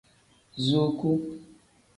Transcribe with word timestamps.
Zuuku. 0.63 1.11